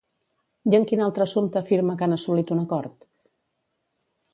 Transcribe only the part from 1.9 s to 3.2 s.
que han assolit un acord?